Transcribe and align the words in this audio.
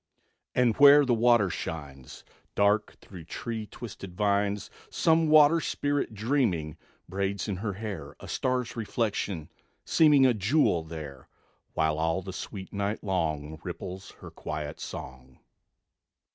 And 0.55 0.75
where 0.77 1.05
the 1.05 1.13
water 1.13 1.51
shines 1.51 2.23
Dark 2.55 2.95
through 3.01 3.25
tree 3.25 3.67
twisted 3.67 4.15
vines, 4.15 4.71
Some 4.89 5.27
water 5.29 5.61
spirit, 5.61 6.15
dreaming, 6.15 6.75
Braids 7.07 7.47
in 7.47 7.57
her 7.57 7.73
hair 7.73 8.15
A 8.19 8.27
star's 8.27 8.75
reflection; 8.75 9.51
seeming 9.85 10.25
A 10.25 10.33
jewel 10.33 10.81
there; 10.83 11.27
While 11.75 11.99
all 11.99 12.23
the 12.23 12.33
sweet 12.33 12.73
night 12.73 13.03
long 13.03 13.59
Ripples 13.63 14.13
her 14.21 14.31
quiet 14.31 14.79
song.... 14.79 15.37